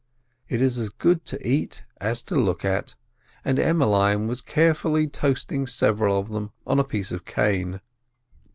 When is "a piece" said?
6.79-7.11